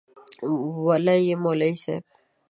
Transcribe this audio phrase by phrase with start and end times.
[0.87, 2.03] وله يي مولوي صيب